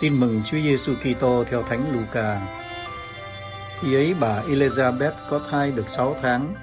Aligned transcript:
Tin 0.00 0.20
mừng 0.20 0.42
Chúa 0.44 0.58
Giêsu 0.58 0.94
Kitô 0.94 1.44
theo 1.44 1.62
Thánh 1.62 1.92
Luca. 1.92 2.40
Khi 3.80 3.94
ấy 3.94 4.14
bà 4.14 4.42
Elizabeth 4.42 5.12
có 5.30 5.40
thai 5.50 5.70
được 5.70 5.90
6 5.90 6.16
tháng, 6.22 6.54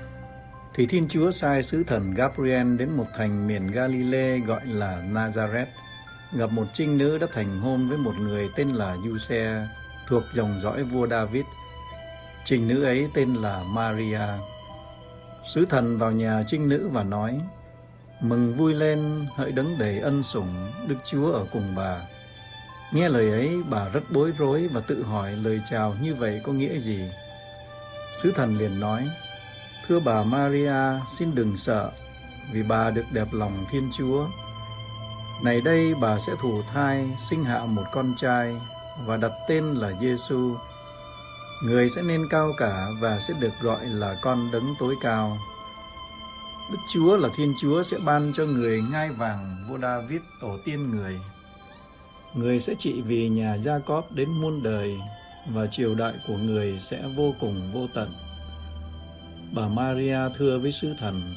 thì 0.73 0.85
Thiên 0.85 1.07
Chúa 1.07 1.31
sai 1.31 1.63
sứ 1.63 1.83
thần 1.83 2.13
Gabriel 2.13 2.77
đến 2.77 2.89
một 2.97 3.05
thành 3.17 3.47
miền 3.47 3.71
Galilee 3.71 4.39
gọi 4.39 4.61
là 4.65 5.03
Nazareth, 5.11 5.65
gặp 6.33 6.51
một 6.51 6.65
trinh 6.73 6.97
nữ 6.97 7.17
đã 7.17 7.27
thành 7.33 7.59
hôn 7.59 7.89
với 7.89 7.97
một 7.97 8.13
người 8.19 8.49
tên 8.55 8.69
là 8.69 8.97
Giuse, 9.05 9.67
thuộc 10.07 10.23
dòng 10.33 10.59
dõi 10.61 10.83
vua 10.83 11.07
David. 11.07 11.45
Trinh 12.45 12.67
nữ 12.67 12.83
ấy 12.83 13.09
tên 13.13 13.33
là 13.33 13.63
Maria. 13.67 14.27
Sứ 15.53 15.65
thần 15.65 15.97
vào 15.97 16.11
nhà 16.11 16.43
trinh 16.47 16.69
nữ 16.69 16.89
và 16.91 17.03
nói: 17.03 17.39
Mừng 18.21 18.53
vui 18.53 18.73
lên, 18.73 19.27
hỡi 19.35 19.51
đấng 19.51 19.77
đầy 19.79 19.99
ân 19.99 20.23
sủng, 20.23 20.71
Đức 20.87 20.97
Chúa 21.03 21.31
ở 21.31 21.45
cùng 21.51 21.73
bà. 21.75 21.97
Nghe 22.91 23.09
lời 23.09 23.29
ấy, 23.29 23.63
bà 23.69 23.89
rất 23.89 24.03
bối 24.09 24.33
rối 24.37 24.67
và 24.73 24.81
tự 24.81 25.03
hỏi 25.03 25.31
lời 25.31 25.61
chào 25.69 25.95
như 26.01 26.15
vậy 26.15 26.41
có 26.43 26.51
nghĩa 26.53 26.79
gì. 26.79 27.11
Sứ 28.21 28.31
thần 28.31 28.57
liền 28.57 28.79
nói, 28.79 29.09
Thưa 29.87 29.99
bà 29.99 30.23
Maria, 30.23 30.99
xin 31.17 31.35
đừng 31.35 31.57
sợ, 31.57 31.91
vì 32.53 32.63
bà 32.63 32.89
được 32.89 33.05
đẹp 33.13 33.27
lòng 33.31 33.65
Thiên 33.71 33.89
Chúa. 33.97 34.27
Này 35.43 35.61
đây 35.61 35.93
bà 36.01 36.19
sẽ 36.19 36.33
thủ 36.41 36.61
thai, 36.73 37.05
sinh 37.29 37.43
hạ 37.43 37.59
một 37.59 37.83
con 37.91 38.13
trai 38.17 38.55
và 39.05 39.17
đặt 39.17 39.31
tên 39.47 39.63
là 39.73 39.91
Giêsu. 40.01 40.55
Người 41.63 41.89
sẽ 41.89 42.01
nên 42.01 42.27
cao 42.29 42.51
cả 42.57 42.87
và 43.01 43.19
sẽ 43.19 43.33
được 43.39 43.53
gọi 43.61 43.85
là 43.85 44.15
con 44.21 44.51
đấng 44.51 44.75
tối 44.79 44.95
cao. 45.01 45.37
Đức 46.71 46.77
Chúa 46.93 47.17
là 47.17 47.29
Thiên 47.37 47.53
Chúa 47.61 47.83
sẽ 47.83 47.97
ban 47.97 48.31
cho 48.35 48.45
người 48.45 48.81
ngai 48.91 49.09
vàng 49.09 49.65
vua 49.69 49.77
David 49.77 50.21
tổ 50.41 50.57
tiên 50.65 50.91
người. 50.91 51.19
Người 52.35 52.59
sẽ 52.59 52.75
trị 52.79 53.01
vì 53.01 53.29
nhà 53.29 53.57
Gia 53.57 53.79
Cóp 53.79 54.11
đến 54.11 54.29
muôn 54.29 54.63
đời 54.63 54.97
và 55.47 55.67
triều 55.67 55.95
đại 55.95 56.13
của 56.27 56.37
người 56.37 56.79
sẽ 56.79 57.01
vô 57.15 57.35
cùng 57.39 57.71
vô 57.73 57.87
tận. 57.93 58.09
Bà 59.51 59.67
Maria 59.67 60.19
thưa 60.37 60.59
với 60.59 60.71
sứ 60.71 60.93
thần, 60.99 61.35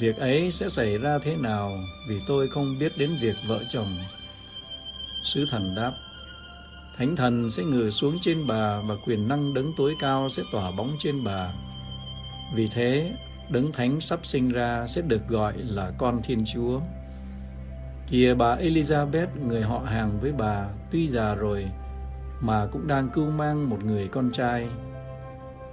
Việc 0.00 0.16
ấy 0.16 0.52
sẽ 0.52 0.68
xảy 0.68 0.98
ra 0.98 1.18
thế 1.18 1.36
nào 1.36 1.72
vì 2.08 2.20
tôi 2.26 2.48
không 2.48 2.78
biết 2.78 2.92
đến 2.98 3.16
việc 3.20 3.36
vợ 3.46 3.64
chồng. 3.68 3.96
Sứ 5.22 5.46
thần 5.50 5.74
đáp, 5.76 5.92
Thánh 6.96 7.16
thần 7.16 7.50
sẽ 7.50 7.64
ngự 7.64 7.90
xuống 7.90 8.18
trên 8.20 8.46
bà 8.46 8.80
và 8.80 8.94
quyền 9.04 9.28
năng 9.28 9.54
đấng 9.54 9.72
tối 9.76 9.94
cao 10.00 10.28
sẽ 10.28 10.42
tỏa 10.52 10.70
bóng 10.70 10.96
trên 10.98 11.24
bà. 11.24 11.52
Vì 12.54 12.68
thế, 12.68 13.12
đấng 13.48 13.72
thánh 13.72 14.00
sắp 14.00 14.26
sinh 14.26 14.48
ra 14.48 14.86
sẽ 14.86 15.02
được 15.02 15.28
gọi 15.28 15.54
là 15.56 15.92
con 15.98 16.20
Thiên 16.22 16.44
Chúa. 16.54 16.80
Kìa 18.10 18.34
bà 18.34 18.56
Elizabeth, 18.56 19.26
người 19.46 19.62
họ 19.62 19.78
hàng 19.78 20.18
với 20.20 20.32
bà, 20.32 20.66
tuy 20.90 21.08
già 21.08 21.34
rồi, 21.34 21.70
mà 22.40 22.66
cũng 22.72 22.86
đang 22.86 23.08
cưu 23.10 23.30
mang 23.30 23.70
một 23.70 23.84
người 23.84 24.08
con 24.08 24.30
trai. 24.32 24.68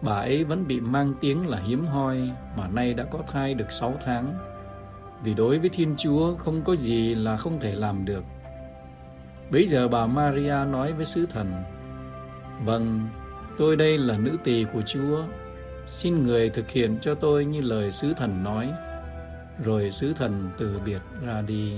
Bà 0.01 0.13
ấy 0.13 0.43
vẫn 0.43 0.67
bị 0.67 0.79
mang 0.79 1.13
tiếng 1.21 1.47
là 1.47 1.57
hiếm 1.67 1.85
hoi, 1.85 2.31
mà 2.57 2.67
nay 2.67 2.93
đã 2.93 3.03
có 3.03 3.19
thai 3.31 3.53
được 3.53 3.71
sáu 3.71 3.93
tháng. 4.05 4.33
Vì 5.23 5.33
đối 5.33 5.59
với 5.59 5.69
Thiên 5.69 5.95
Chúa 5.97 6.35
không 6.35 6.61
có 6.61 6.75
gì 6.75 7.15
là 7.15 7.37
không 7.37 7.59
thể 7.59 7.75
làm 7.75 8.05
được. 8.05 8.23
Bây 9.51 9.67
giờ 9.67 9.87
bà 9.87 10.05
Maria 10.05 10.65
nói 10.71 10.93
với 10.93 11.05
sứ 11.05 11.25
thần, 11.25 11.63
Vâng, 12.65 13.07
tôi 13.57 13.75
đây 13.75 13.97
là 13.97 14.17
nữ 14.17 14.37
tỳ 14.43 14.65
của 14.73 14.81
Chúa, 14.81 15.23
xin 15.87 16.23
người 16.23 16.49
thực 16.49 16.69
hiện 16.69 16.97
cho 17.01 17.15
tôi 17.15 17.45
như 17.45 17.61
lời 17.61 17.91
sứ 17.91 18.13
thần 18.13 18.43
nói 18.43 18.73
rồi 19.63 19.91
sứ 19.91 20.13
thần 20.13 20.49
từ 20.57 20.79
biệt 20.85 21.01
ra 21.25 21.41
đi. 21.41 21.73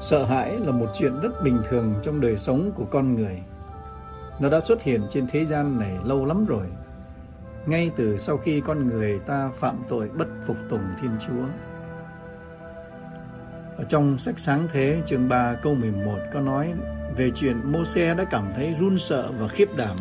Sợ 0.00 0.24
hãi 0.24 0.60
là 0.60 0.72
một 0.72 0.86
chuyện 0.94 1.20
rất 1.20 1.42
bình 1.44 1.62
thường 1.68 1.94
trong 2.02 2.20
đời 2.20 2.36
sống 2.36 2.72
của 2.74 2.84
con 2.84 3.14
người. 3.14 3.42
Nó 4.40 4.48
đã 4.48 4.60
xuất 4.60 4.82
hiện 4.82 5.02
trên 5.10 5.26
thế 5.26 5.44
gian 5.44 5.78
này 5.78 5.98
lâu 6.04 6.24
lắm 6.24 6.46
rồi. 6.46 6.66
Ngay 7.66 7.90
từ 7.96 8.18
sau 8.18 8.36
khi 8.36 8.60
con 8.60 8.86
người 8.86 9.18
ta 9.18 9.50
phạm 9.54 9.76
tội 9.88 10.10
bất 10.18 10.28
phục 10.46 10.56
tùng 10.70 10.84
thiên 11.00 11.10
chúa 11.26 11.44
ở 13.82 13.86
trong 13.88 14.18
sách 14.18 14.38
Sáng 14.38 14.68
Thế 14.72 15.02
chương 15.06 15.28
3 15.28 15.54
câu 15.62 15.74
11 15.74 16.18
có 16.32 16.40
nói 16.40 16.72
về 17.16 17.30
chuyện 17.30 17.72
Mô-xe 17.72 18.14
đã 18.14 18.24
cảm 18.24 18.52
thấy 18.56 18.74
run 18.80 18.98
sợ 18.98 19.30
và 19.38 19.48
khiếp 19.48 19.76
đảm 19.76 19.96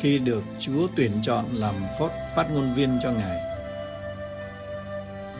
khi 0.00 0.18
được 0.18 0.42
Chúa 0.58 0.88
tuyển 0.96 1.12
chọn 1.22 1.44
làm 1.52 1.74
phót 1.98 2.10
phát 2.36 2.50
ngôn 2.50 2.74
viên 2.74 2.98
cho 3.02 3.12
Ngài. 3.12 3.40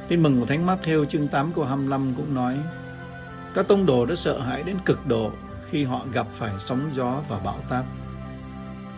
Tin 0.08 0.22
mừng 0.22 0.40
của 0.40 0.46
Thánh 0.46 0.66
Matthew 0.66 1.04
chương 1.04 1.28
8 1.28 1.52
câu 1.52 1.64
25 1.64 2.14
cũng 2.16 2.34
nói 2.34 2.58
các 3.54 3.68
tông 3.68 3.86
đồ 3.86 4.06
đã 4.06 4.14
sợ 4.14 4.40
hãi 4.40 4.62
đến 4.62 4.76
cực 4.84 5.06
độ 5.06 5.30
khi 5.70 5.84
họ 5.84 6.06
gặp 6.12 6.26
phải 6.38 6.52
sóng 6.58 6.90
gió 6.94 7.22
và 7.28 7.38
bão 7.38 7.60
táp. 7.70 7.84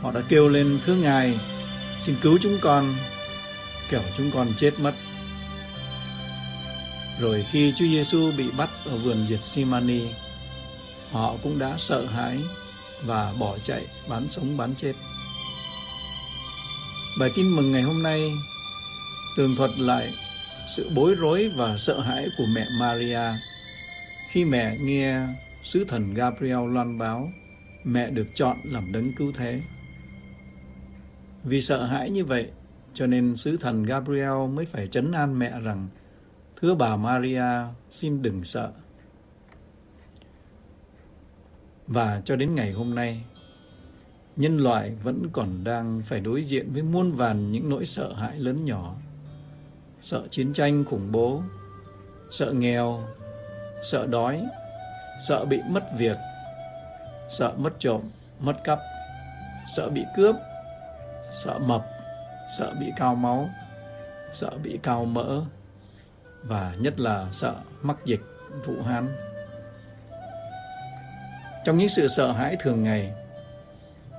Họ 0.00 0.12
đã 0.12 0.21
kêu 0.28 0.49
lên 0.49 0.78
thưa 0.84 0.94
Ngài, 0.94 1.41
xin 2.00 2.16
cứu 2.22 2.38
chúng 2.41 2.59
con, 2.62 2.94
kẻo 3.91 4.03
chúng 4.16 4.31
con 4.34 4.49
chết 4.56 4.81
mất. 4.81 4.94
Rồi 7.21 7.47
khi 7.51 7.73
Chúa 7.77 7.85
Giêsu 7.85 8.33
bị 8.37 8.51
bắt 8.51 8.71
ở 8.85 8.97
vườn 8.97 9.27
Gethsemane, 9.29 10.01
họ 11.11 11.37
cũng 11.43 11.59
đã 11.59 11.75
sợ 11.79 12.07
hãi 12.07 12.39
và 13.05 13.33
bỏ 13.33 13.59
chạy 13.59 13.87
bán 14.09 14.29
sống 14.29 14.57
bán 14.57 14.75
chết. 14.75 14.93
Bài 17.19 17.31
tin 17.37 17.57
mừng 17.57 17.73
ngày 17.73 17.83
hôm 17.83 18.03
nay 18.03 18.33
tường 19.37 19.57
thuật 19.57 19.71
lại 19.79 20.13
sự 20.77 20.91
bối 20.95 21.15
rối 21.15 21.51
và 21.57 21.79
sợ 21.79 22.01
hãi 22.01 22.27
của 22.39 22.45
mẹ 22.55 22.67
Maria 22.81 23.39
khi 24.31 24.45
mẹ 24.45 24.77
nghe 24.81 25.21
sứ 25.63 25.85
thần 25.85 26.15
Gabriel 26.15 26.75
loan 26.75 26.99
báo 26.99 27.29
mẹ 27.85 28.11
được 28.11 28.27
chọn 28.35 28.57
làm 28.65 28.93
đấng 28.93 29.13
cứu 29.13 29.33
thế. 29.37 29.61
Vì 31.45 31.63
sợ 31.63 31.85
hãi 31.87 32.11
như 32.11 32.25
vậy, 32.25 32.47
cho 32.95 33.07
nên 33.07 33.37
sứ 33.37 33.57
thần 33.57 33.83
Gabriel 33.83 34.49
mới 34.55 34.67
phải 34.67 34.87
chấn 34.87 35.13
an 35.13 35.39
mẹ 35.39 35.61
rằng 35.61 35.89
Thưa 36.65 36.75
bà 36.75 36.97
Maria, 36.97 37.45
xin 37.91 38.23
đừng 38.23 38.45
sợ. 38.45 38.71
Và 41.87 42.23
cho 42.25 42.37
đến 42.37 42.55
ngày 42.55 42.73
hôm 42.73 42.95
nay, 42.95 43.25
nhân 44.37 44.59
loại 44.59 44.91
vẫn 45.03 45.29
còn 45.33 45.65
đang 45.65 46.03
phải 46.05 46.21
đối 46.21 46.45
diện 46.45 46.73
với 46.73 46.83
muôn 46.83 47.13
vàn 47.13 47.53
những 47.53 47.69
nỗi 47.69 47.87
sợ 47.87 48.13
hãi 48.13 48.39
lớn 48.39 48.65
nhỏ. 48.65 48.97
Sợ 50.03 50.27
chiến 50.31 50.53
tranh 50.53 50.85
khủng 50.85 51.09
bố, 51.13 51.43
sợ 52.31 52.53
nghèo, 52.53 53.01
sợ 53.83 54.07
đói, 54.07 54.47
sợ 55.29 55.45
bị 55.45 55.61
mất 55.69 55.85
việc, 55.99 56.17
sợ 57.29 57.53
mất 57.57 57.73
trộm, 57.79 58.01
mất 58.41 58.65
cắp, 58.65 58.79
sợ 59.77 59.91
bị 59.91 60.05
cướp, 60.17 60.37
sợ 61.33 61.59
mập, 61.59 61.85
sợ 62.59 62.75
bị 62.81 62.93
cao 62.97 63.15
máu, 63.15 63.49
sợ 64.33 64.51
bị 64.63 64.79
cao 64.83 65.05
mỡ, 65.05 65.43
và 66.44 66.75
nhất 66.78 67.00
là 67.00 67.27
sợ 67.32 67.55
mắc 67.82 67.97
dịch 68.05 68.21
Vũ 68.65 68.82
Hán. 68.82 69.09
Trong 71.65 71.78
những 71.78 71.88
sự 71.88 72.09
sợ 72.09 72.32
hãi 72.32 72.56
thường 72.60 72.82
ngày, 72.82 73.12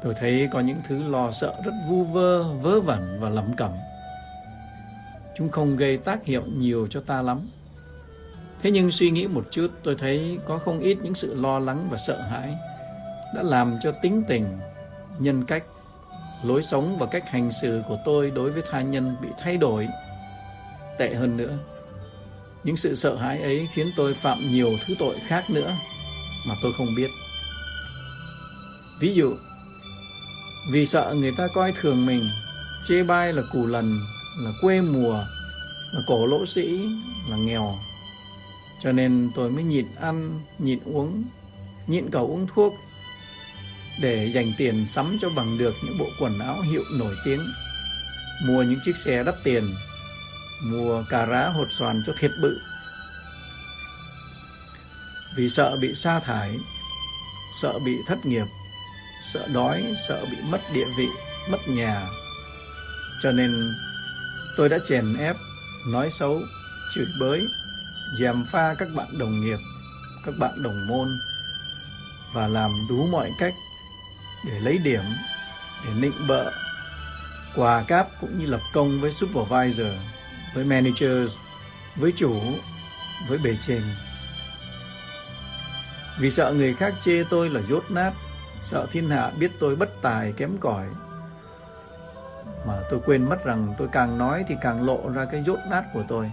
tôi 0.03 0.13
thấy 0.19 0.49
có 0.51 0.59
những 0.59 0.77
thứ 0.87 1.09
lo 1.09 1.31
sợ 1.31 1.53
rất 1.65 1.73
vu 1.87 2.03
vơ, 2.03 2.43
vớ 2.43 2.79
vẩn 2.79 3.17
và 3.19 3.29
lẩm 3.29 3.53
cẩm. 3.57 3.71
Chúng 5.37 5.49
không 5.49 5.77
gây 5.77 5.97
tác 5.97 6.25
hiệu 6.25 6.43
nhiều 6.57 6.87
cho 6.89 7.01
ta 7.01 7.21
lắm. 7.21 7.49
Thế 8.61 8.71
nhưng 8.71 8.91
suy 8.91 9.11
nghĩ 9.11 9.27
một 9.27 9.47
chút, 9.51 9.67
tôi 9.83 9.95
thấy 9.99 10.39
có 10.45 10.57
không 10.57 10.79
ít 10.79 10.97
những 11.03 11.15
sự 11.15 11.35
lo 11.35 11.59
lắng 11.59 11.87
và 11.91 11.97
sợ 11.97 12.21
hãi 12.21 12.57
đã 13.35 13.43
làm 13.43 13.77
cho 13.79 13.91
tính 13.91 14.23
tình, 14.27 14.45
nhân 15.19 15.45
cách, 15.45 15.63
lối 16.43 16.63
sống 16.63 16.97
và 16.97 17.05
cách 17.05 17.29
hành 17.29 17.51
xử 17.51 17.81
của 17.87 17.97
tôi 18.05 18.31
đối 18.31 18.51
với 18.51 18.63
tha 18.71 18.81
nhân 18.81 19.15
bị 19.21 19.29
thay 19.37 19.57
đổi. 19.57 19.87
Tệ 20.97 21.13
hơn 21.13 21.37
nữa, 21.37 21.57
những 22.65 22.77
sự 22.77 22.95
sợ 22.95 23.15
hãi 23.15 23.41
ấy 23.41 23.67
khiến 23.73 23.91
tôi 23.95 24.13
phạm 24.13 24.51
nhiều 24.51 24.77
thứ 24.85 24.95
tội 24.99 25.15
khác 25.27 25.49
nữa 25.49 25.75
mà 26.47 26.55
tôi 26.61 26.73
không 26.77 26.95
biết. 26.95 27.09
Ví 28.99 29.13
dụ, 29.13 29.35
vì 30.71 30.85
sợ 30.85 31.13
người 31.17 31.31
ta 31.37 31.47
coi 31.53 31.73
thường 31.81 32.05
mình, 32.05 32.29
chê 32.83 33.03
bai 33.03 33.33
là 33.33 33.41
cù 33.53 33.67
lần, 33.67 33.99
là 34.37 34.51
quê 34.61 34.81
mùa, 34.81 35.23
là 35.93 36.01
cổ 36.07 36.25
lỗ 36.25 36.45
sĩ, 36.45 36.79
là 37.29 37.37
nghèo. 37.37 37.79
Cho 38.83 38.91
nên 38.91 39.31
tôi 39.35 39.51
mới 39.51 39.63
nhịn 39.63 39.85
ăn, 40.01 40.39
nhịn 40.59 40.79
uống, 40.85 41.23
nhịn 41.87 42.09
cả 42.11 42.19
uống 42.19 42.47
thuốc 42.55 42.73
để 44.01 44.31
dành 44.33 44.53
tiền 44.57 44.87
sắm 44.87 45.17
cho 45.21 45.29
bằng 45.29 45.57
được 45.57 45.75
những 45.83 45.97
bộ 45.97 46.07
quần 46.19 46.39
áo 46.39 46.61
hiệu 46.61 46.83
nổi 46.91 47.15
tiếng, 47.25 47.47
mua 48.47 48.63
những 48.63 48.79
chiếc 48.85 48.97
xe 48.97 49.23
đắt 49.23 49.35
tiền 49.43 49.73
mua 50.63 51.03
cà 51.09 51.25
rá 51.25 51.47
hột 51.47 51.67
xoàn 51.71 52.03
cho 52.05 52.13
thiệt 52.19 52.31
bự. 52.41 52.59
Vì 55.35 55.49
sợ 55.49 55.77
bị 55.81 55.95
sa 55.95 56.19
thải 56.19 56.57
sợ 57.61 57.79
bị 57.79 57.97
thất 58.07 58.25
nghiệp 58.25 58.45
sợ 59.25 59.47
đói 59.47 59.95
sợ 60.07 60.25
bị 60.31 60.37
mất 60.41 60.61
địa 60.73 60.87
vị 60.97 61.07
mất 61.49 61.67
nhà. 61.67 62.07
Cho 63.21 63.31
nên 63.31 63.75
tôi 64.57 64.69
đã 64.69 64.77
chèn 64.85 65.17
ép, 65.17 65.35
nói 65.87 66.09
xấu, 66.09 66.41
chửi 66.91 67.05
bới, 67.19 67.41
gièm 68.19 68.45
pha 68.51 68.75
các 68.77 68.87
bạn 68.95 69.17
đồng 69.17 69.41
nghiệp, 69.41 69.59
các 70.25 70.33
bạn 70.39 70.63
đồng 70.63 70.87
môn 70.87 71.07
và 72.33 72.47
làm 72.47 72.85
đủ 72.89 73.07
mọi 73.11 73.31
cách 73.39 73.53
để 74.45 74.59
lấy 74.59 74.77
điểm, 74.77 75.03
để 75.85 75.91
nịnh 75.95 76.27
bợ, 76.27 76.51
quà 77.55 77.83
cáp 77.83 78.07
cũng 78.21 78.39
như 78.39 78.45
lập 78.45 78.61
công 78.73 79.01
với 79.01 79.11
supervisor, 79.11 79.93
với 80.55 80.65
managers, 80.65 81.37
với 81.95 82.13
chủ, 82.15 82.41
với 83.27 83.37
bề 83.37 83.57
trên. 83.61 83.81
Vì 86.19 86.29
sợ 86.29 86.53
người 86.53 86.73
khác 86.73 86.93
chê 86.99 87.23
tôi 87.29 87.49
là 87.49 87.61
dốt 87.61 87.83
nát, 87.89 88.11
sợ 88.63 88.87
thiên 88.91 89.09
hạ 89.09 89.29
biết 89.39 89.51
tôi 89.59 89.75
bất 89.75 89.89
tài 90.01 90.31
kém 90.31 90.57
cỏi. 90.57 90.85
Mà 92.67 92.73
tôi 92.89 92.99
quên 93.05 93.29
mất 93.29 93.45
rằng 93.45 93.73
tôi 93.77 93.87
càng 93.91 94.17
nói 94.17 94.43
thì 94.47 94.55
càng 94.61 94.85
lộ 94.85 95.09
ra 95.09 95.25
cái 95.25 95.43
dốt 95.43 95.59
nát 95.69 95.83
của 95.93 96.03
tôi. 96.07 96.31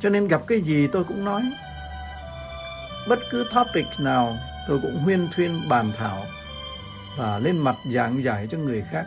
Cho 0.00 0.08
nên 0.08 0.28
gặp 0.28 0.42
cái 0.46 0.60
gì 0.60 0.86
tôi 0.86 1.04
cũng 1.04 1.24
nói. 1.24 1.42
Bất 3.08 3.18
cứ 3.30 3.46
topic 3.54 3.86
nào 4.00 4.36
tôi 4.68 4.78
cũng 4.82 4.96
huyên 4.96 5.28
thuyên 5.32 5.68
bàn 5.68 5.92
thảo 5.98 6.24
và 7.16 7.38
lên 7.38 7.58
mặt 7.58 7.76
giảng 7.90 8.22
giải 8.22 8.46
cho 8.46 8.58
người 8.58 8.82
khác 8.90 9.06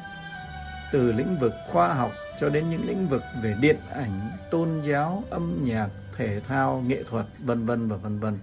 từ 0.91 1.11
lĩnh 1.11 1.39
vực 1.39 1.53
khoa 1.67 1.93
học 1.93 2.11
cho 2.41 2.49
đến 2.49 2.69
những 2.69 2.85
lĩnh 2.85 3.07
vực 3.07 3.21
về 3.43 3.55
điện 3.61 3.77
ảnh, 3.89 4.31
tôn 4.51 4.81
giáo, 4.81 5.23
âm 5.29 5.63
nhạc, 5.63 5.89
thể 6.15 6.39
thao, 6.39 6.83
nghệ 6.87 7.03
thuật, 7.03 7.25
vân 7.39 7.65
vân 7.65 7.87
và 7.87 7.95
vân 7.95 8.19
vân. 8.19 8.37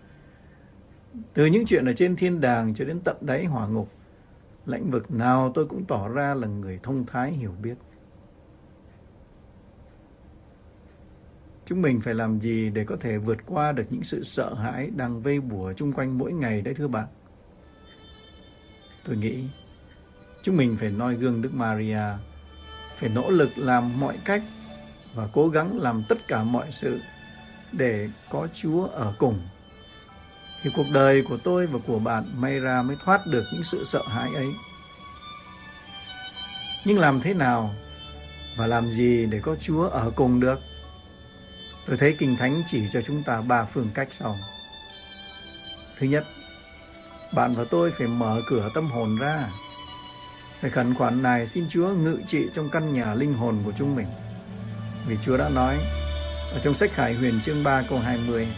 Từ 1.34 1.46
những 1.46 1.66
chuyện 1.66 1.84
ở 1.84 1.92
trên 1.92 2.16
thiên 2.16 2.40
đàng 2.40 2.74
cho 2.74 2.84
đến 2.84 3.00
tận 3.04 3.16
đáy 3.20 3.44
hỏa 3.44 3.66
ngục, 3.66 3.92
lĩnh 4.66 4.90
vực 4.90 5.10
nào 5.10 5.52
tôi 5.54 5.66
cũng 5.66 5.84
tỏ 5.84 6.08
ra 6.08 6.34
là 6.34 6.46
người 6.46 6.78
thông 6.82 7.06
thái 7.06 7.32
hiểu 7.32 7.54
biết. 7.62 7.74
Chúng 11.64 11.82
mình 11.82 12.00
phải 12.00 12.14
làm 12.14 12.40
gì 12.40 12.70
để 12.70 12.84
có 12.84 12.96
thể 12.96 13.18
vượt 13.18 13.38
qua 13.46 13.72
được 13.72 13.84
những 13.90 14.04
sự 14.04 14.22
sợ 14.22 14.54
hãi 14.54 14.90
đang 14.96 15.22
vây 15.22 15.40
bùa 15.40 15.72
chung 15.72 15.92
quanh 15.92 16.18
mỗi 16.18 16.32
ngày 16.32 16.60
đấy 16.60 16.74
thưa 16.74 16.88
bạn? 16.88 17.06
Tôi 19.04 19.16
nghĩ 19.16 19.44
chúng 20.42 20.56
mình 20.56 20.76
phải 20.76 20.90
noi 20.90 21.14
gương 21.14 21.42
Đức 21.42 21.54
Maria, 21.54 22.02
phải 22.98 23.08
nỗ 23.08 23.30
lực 23.30 23.58
làm 23.58 24.00
mọi 24.00 24.18
cách 24.24 24.42
và 25.14 25.28
cố 25.32 25.48
gắng 25.48 25.80
làm 25.80 26.02
tất 26.08 26.18
cả 26.28 26.42
mọi 26.42 26.66
sự 26.70 27.00
để 27.72 28.08
có 28.30 28.48
Chúa 28.52 28.86
ở 28.86 29.14
cùng. 29.18 29.40
Thì 30.62 30.70
cuộc 30.76 30.86
đời 30.92 31.22
của 31.22 31.36
tôi 31.36 31.66
và 31.66 31.78
của 31.86 31.98
bạn 31.98 32.40
may 32.40 32.60
ra 32.60 32.82
mới 32.82 32.96
thoát 33.04 33.26
được 33.26 33.44
những 33.52 33.62
sự 33.62 33.84
sợ 33.84 34.02
hãi 34.08 34.30
ấy. 34.34 34.48
Nhưng 36.84 36.98
làm 36.98 37.20
thế 37.20 37.34
nào 37.34 37.74
và 38.56 38.66
làm 38.66 38.90
gì 38.90 39.26
để 39.26 39.40
có 39.40 39.56
Chúa 39.56 39.88
ở 39.88 40.10
cùng 40.16 40.40
được? 40.40 40.60
Tôi 41.86 41.96
thấy 41.96 42.16
Kinh 42.18 42.36
Thánh 42.36 42.62
chỉ 42.66 42.82
cho 42.92 43.02
chúng 43.02 43.22
ta 43.22 43.40
ba 43.40 43.64
phương 43.64 43.90
cách 43.94 44.08
sau. 44.10 44.38
Thứ 45.98 46.06
nhất, 46.06 46.24
bạn 47.32 47.54
và 47.54 47.64
tôi 47.70 47.90
phải 47.90 48.06
mở 48.06 48.40
cửa 48.48 48.68
tâm 48.74 48.90
hồn 48.90 49.16
ra. 49.16 49.50
Phải 50.60 50.70
khẩn 50.70 50.94
khoản 50.94 51.22
này 51.22 51.46
xin 51.46 51.66
Chúa 51.68 51.88
ngự 51.88 52.18
trị 52.26 52.46
trong 52.54 52.68
căn 52.70 52.92
nhà 52.92 53.14
linh 53.14 53.34
hồn 53.34 53.62
của 53.64 53.72
chúng 53.76 53.96
mình. 53.96 54.06
Vì 55.06 55.16
Chúa 55.22 55.36
đã 55.36 55.48
nói 55.48 55.78
ở 56.52 56.58
trong 56.62 56.74
sách 56.74 56.92
Khải 56.92 57.14
Huyền 57.14 57.40
chương 57.40 57.64
3 57.64 57.82
câu 57.88 57.98
20 57.98 58.48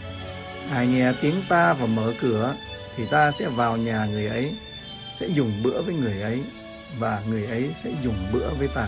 Ai 0.71 0.87
nghe 0.87 1.13
tiếng 1.21 1.43
ta 1.49 1.73
và 1.73 1.85
mở 1.85 2.13
cửa 2.21 2.55
thì 2.95 3.05
ta 3.05 3.31
sẽ 3.31 3.49
vào 3.49 3.77
nhà 3.77 4.05
người 4.05 4.27
ấy, 4.27 4.55
sẽ 5.13 5.27
dùng 5.27 5.63
bữa 5.63 5.81
với 5.81 5.95
người 5.95 6.21
ấy 6.21 6.41
và 6.99 7.23
người 7.27 7.45
ấy 7.45 7.69
sẽ 7.73 7.91
dùng 8.01 8.15
bữa 8.33 8.53
với 8.53 8.67
ta. 8.67 8.87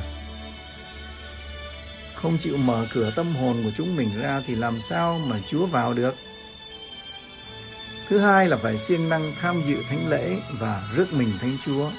Không 2.16 2.38
chịu 2.38 2.58
mở 2.58 2.88
cửa 2.94 3.12
tâm 3.16 3.36
hồn 3.36 3.64
của 3.64 3.72
chúng 3.76 3.96
mình 3.96 4.22
ra 4.22 4.42
thì 4.48 4.56
làm 4.56 4.80
sao 4.80 5.22
mà 5.26 5.40
Chúa 5.46 5.66
vào 5.66 5.94
được? 5.94 6.16
Thứ 8.10 8.20
hai 8.20 8.48
là 8.48 8.58
phải 8.58 8.78
siêng 8.78 9.10
năng 9.10 9.34
tham 9.42 9.62
dự 9.62 9.76
thánh 9.90 10.10
lễ 10.10 10.38
và 10.60 10.90
rước 10.96 11.14
mình 11.14 11.34
thánh 11.42 11.58
Chúa. 11.60 11.92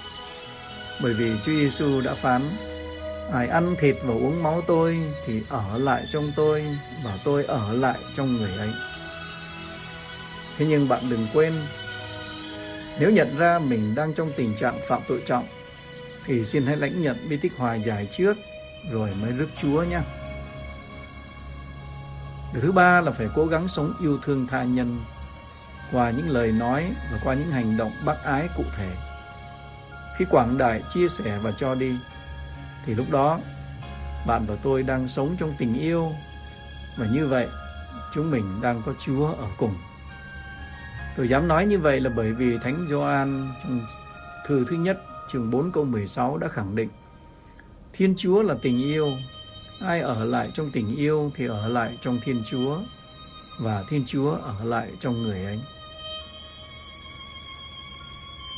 Bởi 1.03 1.13
vì 1.13 1.33
Chúa 1.43 1.53
Giêsu 1.53 2.01
đã 2.01 2.15
phán, 2.15 2.51
Ai 3.33 3.49
ăn 3.49 3.75
thịt 3.79 3.97
và 4.03 4.15
uống 4.15 4.43
máu 4.43 4.63
tôi 4.67 4.99
thì 5.27 5.43
ở 5.49 5.79
lại 5.79 6.07
trong 6.11 6.33
tôi 6.37 6.65
và 7.05 7.19
tôi 7.25 7.45
ở 7.45 7.73
lại 7.73 7.99
trong 8.13 8.37
người 8.37 8.53
ấy. 8.59 8.71
Thế 10.59 10.67
nhưng 10.67 10.89
bạn 10.89 11.11
đừng 11.11 11.27
quên, 11.35 11.67
nếu 12.99 13.11
nhận 13.11 13.39
ra 13.39 13.59
mình 13.59 13.95
đang 13.95 14.15
trong 14.15 14.33
tình 14.37 14.55
trạng 14.57 14.81
phạm 14.89 15.03
tội 15.09 15.23
trọng, 15.27 15.47
thì 16.25 16.45
xin 16.45 16.67
hãy 16.67 16.77
lãnh 16.77 17.01
nhận 17.01 17.29
bi 17.29 17.37
tích 17.37 17.53
hòa 17.57 17.75
giải 17.75 18.07
trước 18.11 18.37
rồi 18.93 19.11
mới 19.21 19.33
rước 19.33 19.49
Chúa 19.55 19.83
nhé. 19.83 20.01
Điều 22.53 22.63
thứ 22.63 22.73
ba 22.73 23.01
là 23.01 23.13
phải 23.13 23.29
cố 23.35 23.47
gắng 23.47 23.69
sống 23.69 23.95
yêu 24.01 24.19
thương 24.23 24.47
tha 24.47 24.63
nhân 24.63 25.01
qua 25.93 26.11
những 26.11 26.29
lời 26.29 26.53
nói 26.53 26.91
và 27.13 27.19
qua 27.25 27.35
những 27.35 27.51
hành 27.51 27.77
động 27.77 27.93
bác 28.05 28.25
ái 28.25 28.49
cụ 28.57 28.65
thể. 28.77 29.14
Khi 30.19 30.25
quảng 30.31 30.59
đại 30.59 30.83
chia 30.89 31.09
sẻ 31.09 31.39
và 31.43 31.53
cho 31.53 31.75
đi 31.75 31.97
thì 32.87 32.95
lúc 32.95 33.11
đó 33.11 33.41
bạn 34.27 34.47
và 34.47 34.57
tôi 34.63 34.83
đang 34.83 35.09
sống 35.09 35.37
trong 35.39 35.55
tình 35.59 35.79
yêu 35.81 36.13
và 36.99 37.07
như 37.07 37.27
vậy 37.27 37.49
chúng 38.13 38.31
mình 38.31 38.61
đang 38.63 38.83
có 38.87 38.93
Chúa 38.99 39.27
ở 39.27 39.47
cùng. 39.59 39.75
Tôi 41.17 41.29
dám 41.29 41.49
nói 41.49 41.67
như 41.67 41.79
vậy 41.79 42.01
là 42.01 42.11
bởi 42.17 42.33
vì 42.33 42.59
Thánh 42.59 42.87
Gioan 42.89 43.53
trong 43.63 43.81
thư 44.47 44.65
thứ 44.69 44.77
nhất 44.77 44.99
chương 45.29 45.51
4 45.51 45.73
câu 45.73 45.85
16 45.85 46.39
đã 46.39 46.49
khẳng 46.49 46.77
định 46.77 46.89
Thiên 47.97 48.15
Chúa 48.17 48.43
là 48.43 48.55
tình 48.63 48.79
yêu, 48.79 49.13
ai 49.81 50.01
ở 50.01 50.25
lại 50.25 50.51
trong 50.55 50.71
tình 50.71 50.97
yêu 50.97 51.33
thì 51.35 51.47
ở 51.47 51.69
lại 51.69 51.99
trong 52.01 52.21
Thiên 52.25 52.43
Chúa 52.45 52.79
và 53.59 53.85
Thiên 53.89 54.05
Chúa 54.07 54.31
ở 54.31 54.65
lại 54.65 54.91
trong 55.01 55.23
người 55.23 55.45
ấy. 55.45 55.61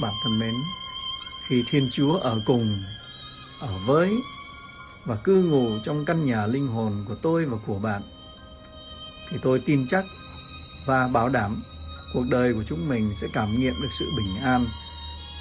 Bạn 0.02 0.12
thân 0.24 0.38
mến, 0.38 0.54
khi 1.48 1.64
Thiên 1.66 1.88
Chúa 1.90 2.18
ở 2.18 2.40
cùng, 2.46 2.82
ở 3.60 3.78
với 3.86 4.16
và 5.04 5.16
cư 5.16 5.42
ngụ 5.42 5.78
trong 5.82 6.04
căn 6.04 6.24
nhà 6.24 6.46
linh 6.46 6.66
hồn 6.66 7.04
của 7.08 7.14
tôi 7.14 7.44
và 7.44 7.58
của 7.66 7.78
bạn, 7.78 8.02
thì 9.30 9.36
tôi 9.42 9.60
tin 9.66 9.86
chắc 9.86 10.04
và 10.86 11.08
bảo 11.08 11.28
đảm 11.28 11.62
cuộc 12.14 12.24
đời 12.30 12.54
của 12.54 12.62
chúng 12.62 12.88
mình 12.88 13.14
sẽ 13.14 13.28
cảm 13.32 13.60
nghiệm 13.60 13.74
được 13.82 13.88
sự 13.98 14.06
bình 14.16 14.36
an 14.42 14.66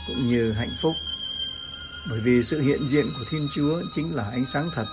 cũng 0.07 0.29
như 0.29 0.51
hạnh 0.51 0.75
phúc. 0.81 0.93
Bởi 2.09 2.19
vì 2.19 2.43
sự 2.43 2.61
hiện 2.61 2.87
diện 2.87 3.11
của 3.19 3.25
Thiên 3.29 3.47
Chúa 3.51 3.81
chính 3.91 4.15
là 4.15 4.29
ánh 4.29 4.45
sáng 4.45 4.69
thật, 4.73 4.85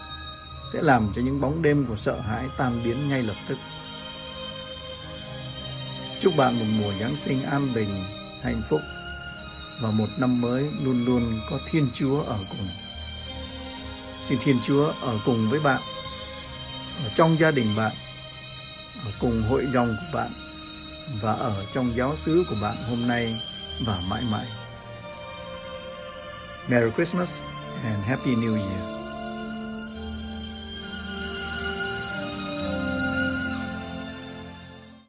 sẽ 0.73 0.83
làm 0.83 1.13
cho 1.15 1.23
những 1.23 1.41
bóng 1.41 1.63
đêm 1.63 1.87
của 1.87 1.97
sợ 1.97 2.21
hãi 2.21 2.49
tan 2.57 2.83
biến 2.85 3.09
ngay 3.09 3.23
lập 3.23 3.37
tức. 3.49 3.59
Chúc 6.21 6.37
bạn 6.37 6.59
một 6.59 6.67
mùa 6.69 6.93
Giáng 7.01 7.17
sinh 7.17 7.43
an 7.43 7.75
bình, 7.75 8.05
hạnh 8.43 8.63
phúc 8.69 8.81
và 9.83 9.91
một 9.91 10.09
năm 10.17 10.41
mới 10.41 10.71
luôn 10.83 11.05
luôn 11.05 11.41
có 11.51 11.59
Thiên 11.67 11.89
Chúa 11.93 12.23
ở 12.23 12.39
cùng. 12.51 12.69
Xin 14.23 14.39
Thiên 14.41 14.61
Chúa 14.61 14.93
ở 15.01 15.19
cùng 15.25 15.51
với 15.51 15.61
bạn, 15.61 15.83
ở 17.05 17.11
trong 17.15 17.39
gia 17.39 17.51
đình 17.51 17.77
bạn, 17.77 17.93
ở 19.05 19.11
cùng 19.21 19.43
hội 19.43 19.67
dòng 19.73 19.89
của 19.89 20.19
bạn 20.19 20.31
và 21.23 21.33
ở 21.33 21.67
trong 21.73 21.97
giáo 21.97 22.17
xứ 22.17 22.45
của 22.49 22.57
bạn 22.61 22.77
hôm 22.89 23.07
nay 23.09 23.41
và 23.81 24.01
mãi 24.01 24.23
mãi. 24.23 24.47
Merry 26.69 26.91
Christmas 26.91 27.43
and 27.85 28.05
Happy 28.05 28.35
New 28.35 28.55
Year. 28.55 29.02